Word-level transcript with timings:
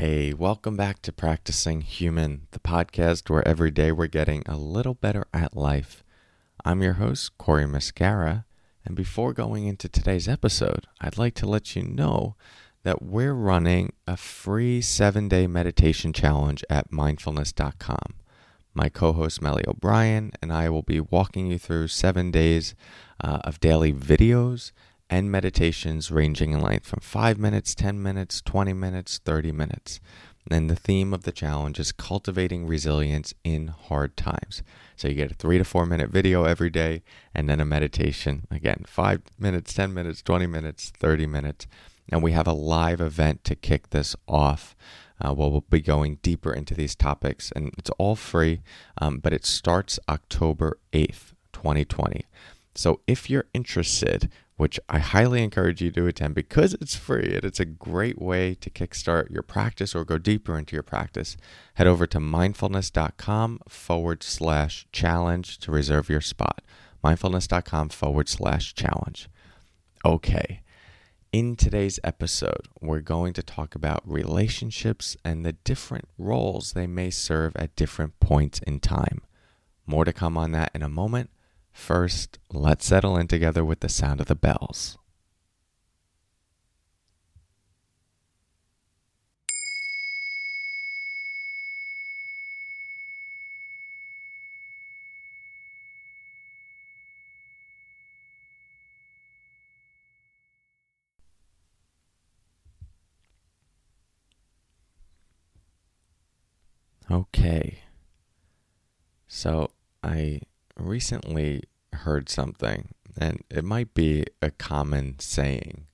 Hey, 0.00 0.32
welcome 0.32 0.78
back 0.78 1.02
to 1.02 1.12
Practicing 1.12 1.82
Human, 1.82 2.46
the 2.52 2.58
podcast 2.58 3.28
where 3.28 3.46
every 3.46 3.70
day 3.70 3.92
we're 3.92 4.06
getting 4.06 4.42
a 4.46 4.56
little 4.56 4.94
better 4.94 5.26
at 5.34 5.54
life. 5.54 6.02
I'm 6.64 6.80
your 6.80 6.94
host, 6.94 7.36
Cory 7.36 7.66
Muscara, 7.66 8.46
and 8.82 8.96
before 8.96 9.34
going 9.34 9.66
into 9.66 9.90
today's 9.90 10.26
episode, 10.26 10.86
I'd 11.02 11.18
like 11.18 11.34
to 11.34 11.46
let 11.46 11.76
you 11.76 11.82
know 11.82 12.34
that 12.82 13.02
we're 13.02 13.34
running 13.34 13.92
a 14.06 14.16
free 14.16 14.80
seven 14.80 15.28
day 15.28 15.46
meditation 15.46 16.14
challenge 16.14 16.64
at 16.70 16.90
mindfulness.com. 16.90 18.14
My 18.72 18.88
co 18.88 19.12
host 19.12 19.42
Melli 19.42 19.68
O'Brien 19.68 20.32
and 20.40 20.50
I 20.50 20.70
will 20.70 20.80
be 20.80 21.00
walking 21.00 21.48
you 21.48 21.58
through 21.58 21.88
seven 21.88 22.30
days 22.30 22.74
uh, 23.22 23.40
of 23.44 23.60
daily 23.60 23.92
videos 23.92 24.72
and 25.10 25.30
meditations 25.30 26.10
ranging 26.10 26.52
in 26.52 26.60
length 26.60 26.86
from 26.86 27.00
5 27.00 27.36
minutes, 27.36 27.74
10 27.74 28.00
minutes, 28.00 28.40
20 28.40 28.72
minutes, 28.72 29.18
30 29.18 29.50
minutes. 29.50 30.00
And 30.50 30.70
the 30.70 30.76
theme 30.76 31.12
of 31.12 31.24
the 31.24 31.32
challenge 31.32 31.78
is 31.78 31.92
cultivating 31.92 32.66
resilience 32.66 33.34
in 33.44 33.68
hard 33.68 34.16
times. 34.16 34.62
So 34.96 35.08
you 35.08 35.14
get 35.14 35.32
a 35.32 35.34
three 35.34 35.58
to 35.58 35.64
four 35.64 35.84
minute 35.84 36.10
video 36.10 36.44
every 36.44 36.70
day 36.70 37.02
and 37.34 37.48
then 37.48 37.60
a 37.60 37.64
meditation. 37.64 38.46
Again, 38.50 38.84
five 38.86 39.22
minutes, 39.38 39.74
10 39.74 39.92
minutes, 39.92 40.22
20 40.22 40.46
minutes, 40.46 40.92
30 40.98 41.26
minutes. 41.26 41.66
And 42.08 42.22
we 42.22 42.32
have 42.32 42.46
a 42.46 42.52
live 42.52 43.00
event 43.00 43.44
to 43.44 43.54
kick 43.54 43.90
this 43.90 44.14
off. 44.28 44.76
Uh, 45.22 45.34
where 45.34 45.50
we'll 45.50 45.60
be 45.68 45.82
going 45.82 46.16
deeper 46.22 46.50
into 46.50 46.72
these 46.72 46.94
topics, 46.94 47.52
and 47.54 47.74
it's 47.76 47.90
all 47.98 48.16
free, 48.16 48.62
um, 49.02 49.18
but 49.18 49.34
it 49.34 49.44
starts 49.44 49.98
October 50.08 50.78
8th, 50.94 51.34
2020. 51.52 52.24
So 52.74 53.00
if 53.06 53.28
you're 53.28 53.44
interested, 53.52 54.30
which 54.60 54.78
I 54.90 54.98
highly 54.98 55.42
encourage 55.42 55.80
you 55.80 55.90
to 55.92 56.06
attend 56.06 56.34
because 56.34 56.74
it's 56.74 56.94
free 56.94 57.32
and 57.34 57.44
it's 57.44 57.60
a 57.60 57.64
great 57.64 58.20
way 58.20 58.52
to 58.56 58.68
kickstart 58.68 59.30
your 59.30 59.42
practice 59.42 59.94
or 59.94 60.04
go 60.04 60.18
deeper 60.18 60.58
into 60.58 60.76
your 60.76 60.82
practice. 60.82 61.38
Head 61.76 61.86
over 61.86 62.06
to 62.08 62.18
mindfulness.com 62.20 63.60
forward 63.66 64.22
slash 64.22 64.86
challenge 64.92 65.56
to 65.60 65.72
reserve 65.72 66.10
your 66.10 66.20
spot. 66.20 66.60
Mindfulness.com 67.02 67.88
forward 67.88 68.28
slash 68.28 68.74
challenge. 68.74 69.30
Okay. 70.04 70.60
In 71.32 71.56
today's 71.56 71.98
episode, 72.04 72.68
we're 72.82 73.00
going 73.00 73.32
to 73.32 73.42
talk 73.42 73.74
about 73.74 74.02
relationships 74.04 75.16
and 75.24 75.42
the 75.42 75.54
different 75.54 76.06
roles 76.18 76.74
they 76.74 76.86
may 76.86 77.08
serve 77.08 77.56
at 77.56 77.76
different 77.76 78.20
points 78.20 78.58
in 78.58 78.78
time. 78.78 79.22
More 79.86 80.04
to 80.04 80.12
come 80.12 80.36
on 80.36 80.52
that 80.52 80.70
in 80.74 80.82
a 80.82 80.88
moment. 80.90 81.30
First, 81.72 82.38
let's 82.52 82.86
settle 82.86 83.16
in 83.16 83.26
together 83.26 83.64
with 83.64 83.80
the 83.80 83.88
sound 83.88 84.20
of 84.20 84.26
the 84.26 84.34
bells. 84.34 84.98
Okay. 107.10 107.82
So 109.26 109.70
I 110.02 110.40
recently 110.86 111.64
heard 111.92 112.28
something, 112.28 112.94
and 113.16 113.42
it 113.50 113.64
might 113.64 113.94
be 113.94 114.24
a 114.40 114.50
common 114.50 115.18
saying, 115.18 115.86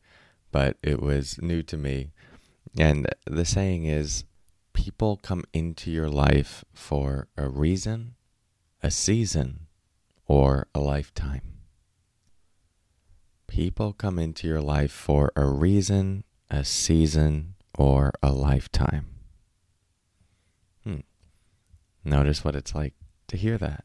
but 0.53 0.77
it 0.83 1.01
was 1.01 1.41
new 1.41 1.63
to 1.65 1.77
me. 1.77 2.13
And 2.79 3.09
the 3.27 3.45
saying 3.45 3.85
is 3.85 4.25
people 4.73 5.17
come 5.17 5.45
into 5.53 5.91
your 5.91 6.09
life 6.09 6.65
for 6.75 7.29
a 7.37 7.49
reason, 7.49 8.15
a 8.83 8.91
season, 8.91 9.67
or 10.27 10.69
a 10.75 10.81
lifetime. 10.81 11.43
People 13.47 13.93
come 13.93 14.19
into 14.19 14.47
your 14.47 14.61
life 14.61 14.93
for 14.93 15.33
a 15.37 15.47
reason, 15.47 16.25
a 16.51 16.65
season, 16.65 17.55
or 17.79 18.13
a 18.23 18.33
lifetime. 18.33 19.07
Hmm. 20.85 21.01
Notice 22.05 22.45
what 22.45 22.57
it's 22.57 22.75
like 22.75 22.95
to 23.29 23.37
hear 23.37 23.57
that. 23.59 23.85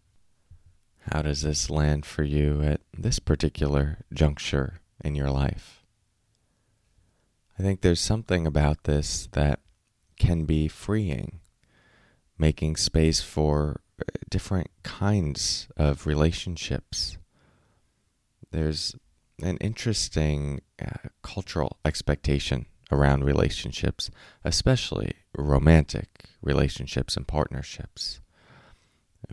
How 1.09 1.21
does 1.23 1.41
this 1.41 1.69
land 1.69 2.05
for 2.05 2.23
you 2.23 2.61
at 2.61 2.81
this 2.95 3.19
particular 3.19 3.99
juncture 4.13 4.81
in 5.03 5.15
your 5.15 5.29
life? 5.29 5.83
I 7.57 7.63
think 7.63 7.81
there's 7.81 8.01
something 8.01 8.45
about 8.45 8.83
this 8.83 9.27
that 9.33 9.59
can 10.17 10.45
be 10.45 10.67
freeing, 10.67 11.39
making 12.37 12.75
space 12.75 13.21
for 13.21 13.81
uh, 13.99 14.03
different 14.29 14.69
kinds 14.83 15.67
of 15.75 16.05
relationships. 16.05 17.17
There's 18.51 18.95
an 19.41 19.57
interesting 19.57 20.61
uh, 20.79 21.09
cultural 21.23 21.77
expectation 21.83 22.67
around 22.91 23.23
relationships, 23.23 24.11
especially 24.43 25.13
romantic 25.35 26.25
relationships 26.41 27.15
and 27.17 27.27
partnerships, 27.27 28.21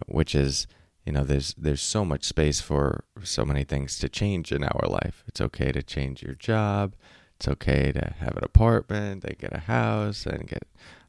which 0.07 0.35
is 0.35 0.67
you 1.09 1.13
know 1.15 1.25
there's 1.25 1.55
there's 1.57 1.81
so 1.81 2.05
much 2.05 2.23
space 2.23 2.61
for 2.61 3.03
so 3.23 3.43
many 3.43 3.65
things 3.65 3.99
to 3.99 4.11
change 4.11 4.53
in 4.53 4.63
our 4.63 4.87
life. 4.87 5.25
It's 5.27 5.41
okay 5.41 5.73
to 5.73 5.83
change 5.83 6.23
your 6.23 6.35
job. 6.35 6.95
It's 7.37 7.49
okay 7.49 7.93
to 7.93 8.15
have 8.19 8.37
an 8.37 8.45
apartment 8.45 9.25
and 9.25 9.39
get 9.39 9.55
a 9.55 9.61
house 9.61 10.27
and 10.27 10.47
get 10.47 10.65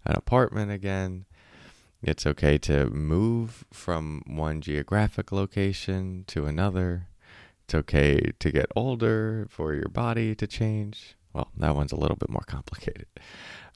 an 0.05 0.15
apartment 0.15 0.71
again. 0.71 1.25
It's 2.01 2.25
okay 2.25 2.57
to 2.59 2.85
move 2.85 3.65
from 3.73 4.23
one 4.25 4.61
geographic 4.61 5.33
location 5.33 6.23
to 6.27 6.45
another. 6.45 7.09
It's 7.65 7.75
okay 7.75 8.31
to 8.39 8.51
get 8.51 8.71
older 8.77 9.47
for 9.49 9.73
your 9.73 9.89
body 9.89 10.33
to 10.33 10.47
change. 10.47 11.17
Well 11.33 11.49
that 11.57 11.75
one's 11.75 11.91
a 11.91 11.99
little 11.99 12.15
bit 12.15 12.29
more 12.29 12.45
complicated. 12.47 13.07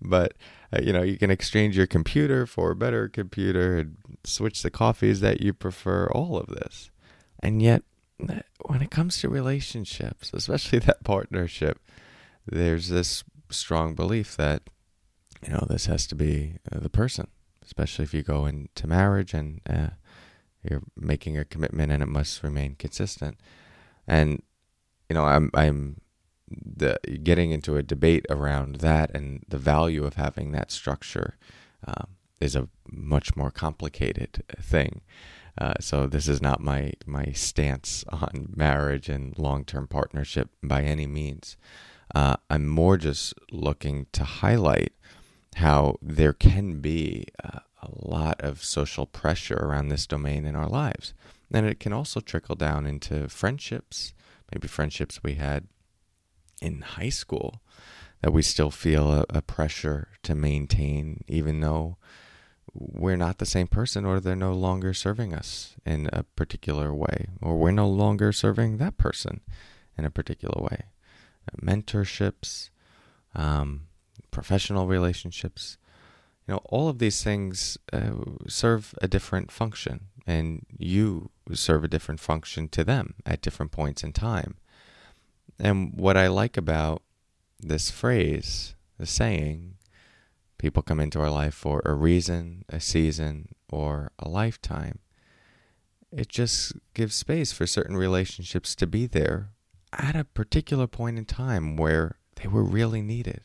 But 0.05 0.33
you 0.81 0.93
know 0.93 1.01
you 1.01 1.17
can 1.17 1.31
exchange 1.31 1.77
your 1.77 1.87
computer 1.87 2.45
for 2.45 2.71
a 2.71 2.75
better 2.75 3.07
computer 3.07 3.77
and 3.77 3.97
switch 4.23 4.61
the 4.61 4.71
coffees 4.71 5.19
that 5.21 5.41
you 5.41 5.53
prefer 5.53 6.07
all 6.07 6.37
of 6.37 6.47
this. 6.47 6.89
And 7.41 7.61
yet 7.61 7.83
uh, 8.27 8.39
when 8.65 8.81
it 8.81 8.91
comes 8.91 9.19
to 9.19 9.29
relationships 9.29 10.31
especially 10.33 10.79
that 10.79 11.03
partnership 11.03 11.79
there's 12.45 12.89
this 12.89 13.23
strong 13.49 13.95
belief 13.95 14.37
that 14.37 14.63
you 15.45 15.51
know 15.53 15.65
this 15.69 15.87
has 15.87 16.07
to 16.07 16.15
be 16.15 16.55
uh, 16.71 16.79
the 16.79 16.89
person 16.89 17.27
especially 17.63 18.03
if 18.03 18.13
you 18.13 18.23
go 18.23 18.45
into 18.45 18.87
marriage 18.87 19.33
and 19.33 19.61
uh, 19.69 19.89
you're 20.63 20.83
making 20.95 21.37
a 21.37 21.45
commitment 21.45 21.91
and 21.91 22.01
it 22.01 22.07
must 22.07 22.43
remain 22.43 22.75
consistent. 22.75 23.37
And 24.07 24.41
you 25.09 25.19
know 25.19 25.25
i'm 25.25 25.51
i'm 25.53 26.01
the 26.61 26.99
getting 27.23 27.51
into 27.51 27.75
a 27.75 27.83
debate 27.83 28.25
around 28.29 28.77
that 28.77 29.11
and 29.15 29.43
the 29.47 29.57
value 29.57 30.03
of 30.03 30.15
having 30.15 30.51
that 30.51 30.71
structure 30.71 31.37
um, 31.85 32.07
is 32.39 32.55
a 32.55 32.67
much 32.89 33.35
more 33.35 33.51
complicated 33.51 34.43
thing. 34.59 35.01
Uh, 35.57 35.73
so 35.79 36.07
this 36.07 36.27
is 36.27 36.41
not 36.41 36.59
my 36.59 36.93
my 37.05 37.31
stance 37.31 38.03
on 38.09 38.49
marriage 38.55 39.09
and 39.09 39.37
long 39.37 39.63
term 39.65 39.87
partnership 39.87 40.49
by 40.61 40.83
any 40.83 41.07
means. 41.07 41.57
Uh, 42.13 42.35
I'm 42.49 42.67
more 42.67 42.97
just 42.97 43.33
looking 43.51 44.07
to 44.11 44.23
highlight 44.23 44.93
how 45.55 45.97
there 46.01 46.33
can 46.33 46.79
be 46.79 47.25
uh, 47.43 47.59
a 47.81 47.89
lot 47.91 48.39
of 48.41 48.63
social 48.63 49.05
pressure 49.05 49.57
around 49.57 49.89
this 49.89 50.07
domain 50.07 50.45
in 50.45 50.55
our 50.55 50.67
lives, 50.67 51.13
and 51.51 51.65
it 51.65 51.79
can 51.79 51.93
also 51.93 52.19
trickle 52.19 52.55
down 52.55 52.85
into 52.85 53.29
friendships, 53.29 54.13
maybe 54.51 54.67
friendships 54.67 55.23
we 55.23 55.35
had 55.35 55.67
in 56.61 56.81
high 56.81 57.09
school 57.09 57.61
that 58.21 58.31
we 58.31 58.41
still 58.41 58.71
feel 58.71 59.11
a, 59.11 59.25
a, 59.29 59.41
pressure 59.41 60.07
to 60.23 60.33
maintain, 60.33 61.23
even 61.27 61.59
though 61.59 61.97
we're 62.73 63.17
not 63.17 63.37
the 63.37 63.45
same 63.45 63.67
person 63.67 64.05
or 64.05 64.19
they're 64.19 64.35
no 64.35 64.53
longer 64.53 64.93
serving 64.93 65.33
us 65.33 65.75
in 65.85 66.09
a 66.13 66.23
particular 66.23 66.93
way, 66.93 67.27
or 67.41 67.57
we're 67.57 67.71
no 67.71 67.87
longer 67.87 68.31
serving 68.31 68.77
that 68.77 68.97
person 68.97 69.41
in 69.97 70.05
a 70.05 70.09
particular 70.09 70.61
way. 70.63 70.85
Mentorships, 71.61 72.69
um, 73.35 73.87
professional 74.31 74.87
relationships, 74.87 75.77
you 76.47 76.53
know, 76.53 76.61
all 76.65 76.89
of 76.89 76.99
these 76.99 77.23
things 77.23 77.77
uh, 77.91 78.11
serve 78.47 78.95
a 79.01 79.07
different 79.07 79.51
function, 79.51 80.07
and 80.25 80.65
you 80.77 81.29
serve 81.53 81.83
a 81.83 81.89
different 81.89 82.19
function 82.19 82.69
to 82.69 82.83
them 82.83 83.15
at 83.25 83.41
different 83.41 83.71
points 83.71 84.03
in 84.03 84.13
time. 84.13 84.55
And 85.59 85.93
what 85.95 86.17
I 86.17 86.27
like 86.27 86.57
about 86.57 87.01
this 87.59 87.91
phrase, 87.91 88.75
the 88.97 89.05
saying, 89.05 89.75
people 90.57 90.83
come 90.83 90.99
into 90.99 91.19
our 91.19 91.29
life 91.29 91.53
for 91.53 91.81
a 91.85 91.93
reason, 91.93 92.65
a 92.69 92.79
season, 92.79 93.49
or 93.69 94.11
a 94.19 94.29
lifetime, 94.29 94.99
it 96.11 96.29
just 96.29 96.73
gives 96.93 97.15
space 97.15 97.51
for 97.51 97.65
certain 97.65 97.97
relationships 97.97 98.75
to 98.75 98.87
be 98.87 99.07
there 99.07 99.49
at 99.91 100.15
a 100.15 100.23
particular 100.23 100.87
point 100.87 101.17
in 101.17 101.25
time 101.25 101.75
where 101.75 102.17
they 102.35 102.47
were 102.47 102.63
really 102.63 103.01
needed, 103.01 103.41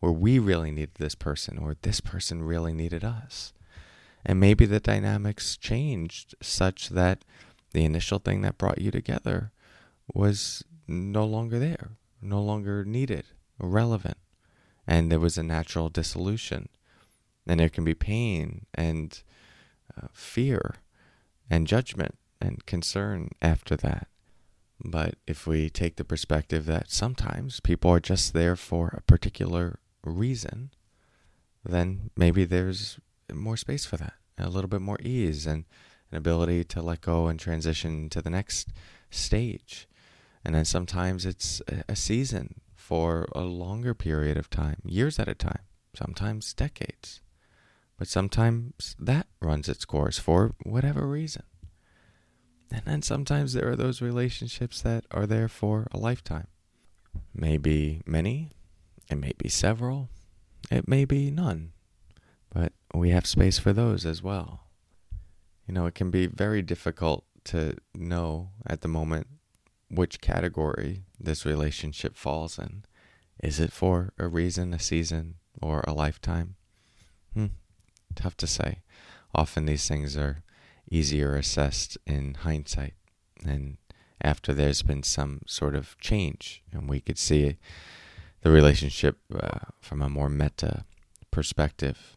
where 0.00 0.12
we 0.12 0.38
really 0.38 0.70
needed 0.70 0.94
this 0.98 1.14
person 1.14 1.58
or 1.58 1.76
this 1.82 2.00
person 2.00 2.42
really 2.42 2.72
needed 2.72 3.04
us. 3.04 3.52
And 4.24 4.38
maybe 4.38 4.66
the 4.66 4.80
dynamics 4.80 5.56
changed 5.56 6.34
such 6.42 6.90
that 6.90 7.24
the 7.72 7.84
initial 7.84 8.18
thing 8.18 8.42
that 8.42 8.58
brought 8.58 8.80
you 8.80 8.90
together 8.90 9.52
was 10.12 10.64
no 10.90 11.24
longer 11.24 11.58
there, 11.58 11.92
no 12.20 12.42
longer 12.42 12.84
needed, 12.84 13.24
relevant. 13.58 14.18
And 14.86 15.10
there 15.10 15.20
was 15.20 15.38
a 15.38 15.42
natural 15.42 15.88
dissolution. 15.88 16.68
And 17.46 17.60
there 17.60 17.68
can 17.68 17.84
be 17.84 17.94
pain 17.94 18.66
and 18.74 19.22
uh, 19.96 20.08
fear 20.12 20.76
and 21.48 21.66
judgment 21.66 22.16
and 22.40 22.66
concern 22.66 23.30
after 23.40 23.76
that. 23.76 24.08
But 24.82 25.16
if 25.26 25.46
we 25.46 25.68
take 25.68 25.96
the 25.96 26.04
perspective 26.04 26.66
that 26.66 26.90
sometimes 26.90 27.60
people 27.60 27.90
are 27.90 28.00
just 28.00 28.32
there 28.32 28.56
for 28.56 28.94
a 28.96 29.02
particular 29.02 29.78
reason, 30.02 30.70
then 31.64 32.10
maybe 32.16 32.44
there's 32.44 32.98
more 33.32 33.56
space 33.56 33.84
for 33.84 33.96
that, 33.98 34.14
a 34.38 34.48
little 34.48 34.68
bit 34.68 34.80
more 34.80 34.98
ease 35.02 35.46
and 35.46 35.64
an 36.10 36.16
ability 36.16 36.64
to 36.64 36.82
let 36.82 37.02
go 37.02 37.28
and 37.28 37.38
transition 37.38 38.08
to 38.08 38.22
the 38.22 38.30
next 38.30 38.68
stage. 39.10 39.86
And 40.44 40.54
then 40.54 40.64
sometimes 40.64 41.26
it's 41.26 41.60
a 41.88 41.96
season 41.96 42.60
for 42.74 43.28
a 43.32 43.42
longer 43.42 43.94
period 43.94 44.36
of 44.36 44.48
time, 44.50 44.78
years 44.84 45.18
at 45.18 45.28
a 45.28 45.34
time, 45.34 45.62
sometimes 45.94 46.54
decades. 46.54 47.20
But 47.98 48.08
sometimes 48.08 48.96
that 48.98 49.26
runs 49.40 49.68
its 49.68 49.84
course 49.84 50.18
for 50.18 50.54
whatever 50.64 51.06
reason. 51.06 51.42
And 52.72 52.82
then 52.86 53.02
sometimes 53.02 53.52
there 53.52 53.68
are 53.68 53.76
those 53.76 54.00
relationships 54.00 54.80
that 54.82 55.04
are 55.10 55.26
there 55.26 55.48
for 55.48 55.86
a 55.92 55.98
lifetime. 55.98 56.46
Maybe 57.34 58.00
many, 58.06 58.50
it 59.10 59.16
may 59.16 59.32
be 59.36 59.48
several, 59.48 60.08
it 60.70 60.88
may 60.88 61.04
be 61.04 61.30
none. 61.30 61.72
But 62.48 62.72
we 62.94 63.10
have 63.10 63.26
space 63.26 63.58
for 63.58 63.72
those 63.72 64.06
as 64.06 64.22
well. 64.22 64.68
You 65.66 65.74
know, 65.74 65.86
it 65.86 65.94
can 65.94 66.10
be 66.10 66.26
very 66.26 66.62
difficult 66.62 67.24
to 67.44 67.76
know 67.94 68.50
at 68.66 68.80
the 68.80 68.88
moment 68.88 69.26
which 69.90 70.20
category 70.20 71.02
this 71.18 71.44
relationship 71.44 72.16
falls 72.16 72.58
in. 72.58 72.84
Is 73.42 73.58
it 73.58 73.72
for 73.72 74.12
a 74.18 74.28
reason, 74.28 74.72
a 74.72 74.78
season, 74.78 75.36
or 75.60 75.82
a 75.86 75.92
lifetime? 75.92 76.56
Hmm, 77.34 77.46
tough 78.14 78.36
to 78.38 78.46
say. 78.46 78.80
Often 79.34 79.66
these 79.66 79.88
things 79.88 80.16
are 80.16 80.42
easier 80.90 81.36
assessed 81.36 81.96
in 82.06 82.34
hindsight 82.34 82.94
and 83.46 83.76
after 84.20 84.52
there's 84.52 84.82
been 84.82 85.02
some 85.02 85.40
sort 85.46 85.74
of 85.74 85.96
change 85.98 86.62
and 86.72 86.88
we 86.88 87.00
could 87.00 87.18
see 87.18 87.56
the 88.42 88.50
relationship 88.50 89.18
uh, 89.34 89.58
from 89.80 90.02
a 90.02 90.08
more 90.08 90.28
meta 90.28 90.84
perspective. 91.30 92.16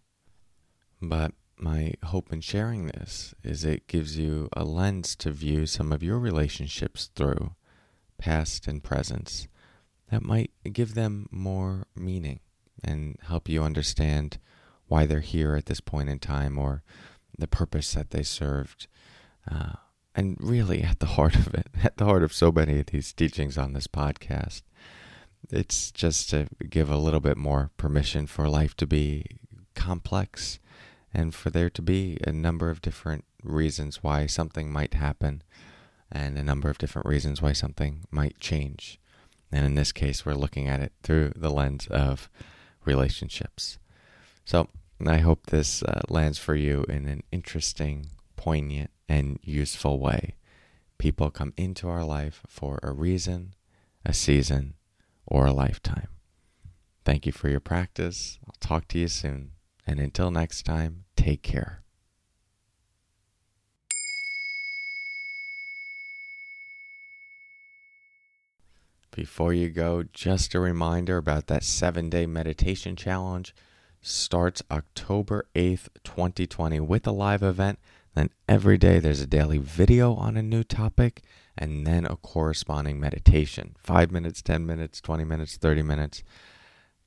But 1.01 1.33
my 1.57 1.93
hope 2.05 2.31
in 2.33 2.41
sharing 2.41 2.87
this 2.87 3.33
is 3.43 3.63
it 3.63 3.87
gives 3.87 4.17
you 4.17 4.49
a 4.53 4.63
lens 4.63 5.15
to 5.17 5.31
view 5.31 5.65
some 5.65 5.91
of 5.91 6.03
your 6.03 6.19
relationships 6.19 7.09
through, 7.15 7.55
past 8.23 8.67
and 8.67 8.81
present, 8.81 9.49
that 10.09 10.23
might 10.23 10.49
give 10.71 10.93
them 10.93 11.27
more 11.29 11.87
meaning 11.93 12.39
and 12.81 13.17
help 13.27 13.49
you 13.49 13.61
understand 13.61 14.37
why 14.87 15.05
they're 15.05 15.19
here 15.19 15.55
at 15.55 15.65
this 15.65 15.81
point 15.81 16.07
in 16.07 16.19
time 16.19 16.57
or 16.57 16.83
the 17.37 17.47
purpose 17.49 17.93
that 17.95 18.11
they 18.11 18.23
served. 18.23 18.87
Uh, 19.51 19.73
and 20.15 20.37
really, 20.39 20.83
at 20.83 20.99
the 20.99 21.05
heart 21.17 21.35
of 21.35 21.53
it, 21.53 21.67
at 21.83 21.97
the 21.97 22.05
heart 22.05 22.23
of 22.23 22.31
so 22.31 22.49
many 22.49 22.79
of 22.79 22.85
these 22.85 23.11
teachings 23.11 23.57
on 23.57 23.73
this 23.73 23.87
podcast, 23.87 24.61
it's 25.49 25.91
just 25.91 26.29
to 26.29 26.47
give 26.69 26.89
a 26.89 26.97
little 26.97 27.19
bit 27.19 27.35
more 27.35 27.71
permission 27.75 28.25
for 28.25 28.47
life 28.47 28.73
to 28.77 28.87
be 28.87 29.25
complex 29.75 30.59
and 31.13 31.35
for 31.35 31.49
there 31.49 31.69
to 31.69 31.81
be 31.81 32.17
a 32.25 32.31
number 32.31 32.69
of 32.69 32.81
different 32.81 33.25
reasons 33.43 34.01
why 34.01 34.27
something 34.27 34.71
might 34.71 34.93
happen 34.93 35.43
and 36.13 36.37
a 36.37 36.43
number 36.43 36.69
of 36.69 36.77
different 36.77 37.07
reasons 37.07 37.41
why 37.41 37.51
something 37.51 38.05
might 38.11 38.39
change. 38.39 38.99
And 39.51 39.65
in 39.65 39.75
this 39.75 39.91
case, 39.91 40.25
we're 40.25 40.33
looking 40.35 40.67
at 40.67 40.79
it 40.79 40.93
through 41.01 41.33
the 41.35 41.49
lens 41.49 41.87
of 41.87 42.29
relationships. 42.85 43.79
So 44.45 44.69
I 45.05 45.17
hope 45.17 45.47
this 45.47 45.83
uh, 45.83 46.01
lands 46.07 46.37
for 46.37 46.55
you 46.55 46.85
in 46.87 47.07
an 47.07 47.23
interesting, 47.31 48.07
poignant, 48.35 48.91
and 49.09 49.39
useful 49.43 49.99
way. 49.99 50.35
People 50.97 51.31
come 51.31 51.53
into 51.57 51.89
our 51.89 52.05
life 52.05 52.41
for 52.47 52.79
a 52.83 52.91
reason, 52.91 53.55
a 54.05 54.13
season, 54.13 54.75
or 55.25 55.47
a 55.47 55.53
lifetime. 55.53 56.07
Thank 57.03 57.25
you 57.25 57.31
for 57.31 57.49
your 57.49 57.59
practice. 57.59 58.39
I'll 58.45 58.55
talk 58.59 58.87
to 58.89 58.99
you 58.99 59.07
soon. 59.07 59.51
And 59.85 59.99
until 59.99 60.31
next 60.31 60.63
time, 60.63 61.03
take 61.17 61.41
care. 61.41 61.82
Before 69.13 69.53
you 69.53 69.69
go, 69.69 70.01
just 70.11 70.55
a 70.55 70.59
reminder 70.59 71.17
about 71.17 71.45
that 71.45 71.63
seven 71.63 72.09
day 72.09 72.25
meditation 72.25 72.95
challenge. 72.95 73.53
Starts 74.01 74.63
October 74.71 75.45
8th, 75.53 75.87
2020, 76.03 76.79
with 76.79 77.05
a 77.05 77.11
live 77.11 77.43
event. 77.43 77.77
Then 78.15 78.31
every 78.49 78.79
day 78.79 78.97
there's 78.97 79.21
a 79.21 79.27
daily 79.27 79.59
video 79.59 80.15
on 80.15 80.35
a 80.35 80.41
new 80.41 80.63
topic 80.63 81.21
and 81.55 81.85
then 81.85 82.05
a 82.05 82.15
corresponding 82.15 82.99
meditation. 82.99 83.75
Five 83.77 84.11
minutes, 84.11 84.41
10 84.41 84.65
minutes, 84.65 84.99
20 84.99 85.23
minutes, 85.23 85.57
30 85.57 85.83
minutes 85.83 86.23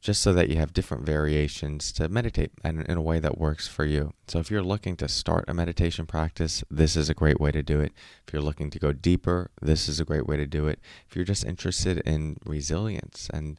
just 0.06 0.23
so 0.23 0.32
that 0.32 0.49
you 0.49 0.56
have 0.56 0.73
different 0.73 1.05
variations 1.05 1.91
to 1.91 2.08
meditate 2.08 2.53
in, 2.64 2.82
in 2.82 2.97
a 2.97 3.03
way 3.03 3.19
that 3.19 3.38
works 3.38 3.67
for 3.67 3.85
you. 3.85 4.12
So, 4.29 4.38
if 4.38 4.53
you're 4.53 4.62
looking 4.62 4.94
to 4.99 5.08
start 5.08 5.47
a 5.49 5.53
meditation 5.53 6.06
practice, 6.06 6.62
this 6.70 6.94
is 6.94 7.11
a 7.11 7.14
great 7.14 7.41
way 7.41 7.50
to 7.50 7.61
do 7.61 7.81
it. 7.81 7.93
If 8.25 8.32
you're 8.32 8.41
looking 8.41 8.70
to 8.70 8.79
go 8.79 8.93
deeper, 8.93 9.50
this 9.61 9.88
is 9.88 9.99
a 9.99 10.05
great 10.05 10.25
way 10.25 10.37
to 10.37 10.47
do 10.47 10.69
it. 10.69 10.79
If 11.08 11.17
you're 11.17 11.25
just 11.25 11.44
interested 11.44 11.99
in 12.06 12.37
resilience 12.44 13.29
and 13.35 13.58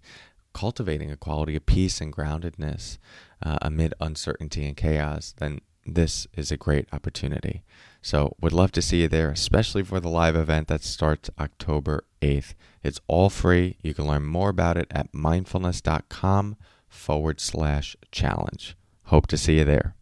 cultivating 0.53 1.11
a 1.11 1.17
quality 1.17 1.57
of 1.57 1.65
peace 1.65 1.99
and 1.99 2.15
groundedness 2.15 2.97
uh, 3.43 3.57
amid 3.61 3.93
uncertainty 3.99 4.65
and 4.65 4.77
chaos, 4.77 5.33
then 5.39 5.59
this 5.87 6.27
is 6.35 6.51
a 6.51 6.57
great 6.57 6.87
opportunity. 6.91 7.63
So, 8.01 8.35
would 8.39 8.53
love 8.53 8.71
to 8.73 8.81
see 8.81 9.01
you 9.01 9.07
there, 9.07 9.31
especially 9.31 9.83
for 9.83 9.99
the 9.99 10.09
live 10.09 10.35
event 10.35 10.67
that 10.67 10.83
starts 10.83 11.29
October 11.39 12.03
8th. 12.21 12.53
It's 12.83 13.01
all 13.07 13.29
free. 13.29 13.77
You 13.81 13.93
can 13.93 14.07
learn 14.07 14.25
more 14.25 14.49
about 14.49 14.77
it 14.77 14.87
at 14.91 15.13
mindfulness.com 15.13 16.57
forward 16.87 17.39
slash 17.39 17.95
challenge. 18.11 18.77
Hope 19.05 19.27
to 19.27 19.37
see 19.37 19.57
you 19.57 19.65
there. 19.65 19.96